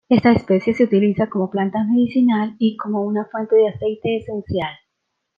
[0.09, 4.71] Esta especie se utiliza como planta medicinal y como una fuente de aceite esencial.